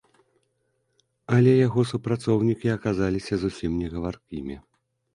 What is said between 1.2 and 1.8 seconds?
Але яго